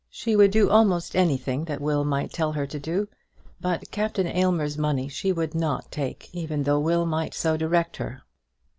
She 0.09 0.35
would 0.35 0.49
do 0.49 0.67
almost 0.67 1.15
anything 1.15 1.65
that 1.65 1.79
Will 1.79 2.03
might 2.03 2.33
tell 2.33 2.53
her 2.53 2.65
to 2.65 2.79
do, 2.79 3.07
but 3.59 3.91
Captain 3.91 4.25
Aylmer's 4.25 4.75
money 4.75 5.07
she 5.07 5.31
would 5.31 5.53
not 5.53 5.91
take, 5.91 6.27
even 6.33 6.63
though 6.63 6.79
Will 6.79 7.05
might 7.05 7.35
so 7.35 7.55
direct 7.55 7.97
her. 7.97 8.23